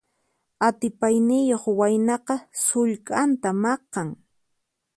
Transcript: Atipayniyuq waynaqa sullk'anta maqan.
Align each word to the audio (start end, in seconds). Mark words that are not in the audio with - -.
Atipayniyuq 0.67 1.63
waynaqa 1.79 2.35
sullk'anta 2.63 3.49
maqan. 3.63 4.09